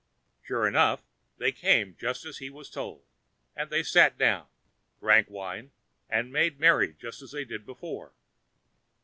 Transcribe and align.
Sure 0.41 0.67
enough, 0.67 1.03
they 1.37 1.51
came 1.51 1.95
just 1.95 2.25
as 2.25 2.39
he 2.39 2.49
was 2.49 2.71
told, 2.71 3.03
and 3.55 3.69
they 3.69 3.83
sat 3.83 4.17
down, 4.17 4.47
drank 4.99 5.29
wine, 5.29 5.69
and 6.09 6.33
made 6.33 6.59
merry 6.59 6.93
just 6.95 7.21
as 7.21 7.33
they 7.33 7.45
did 7.45 7.67
before. 7.67 8.11